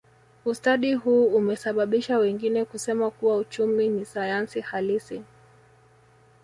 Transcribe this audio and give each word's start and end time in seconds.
Ustadi 0.45 0.93
huu 0.93 1.25
umesababisha 1.25 2.17
wengine 2.17 2.65
kusema 2.65 3.11
kuwa 3.11 3.37
uchumi 3.37 3.89
ni 3.89 4.05
sayansi 4.05 4.61
halisi 4.61 5.23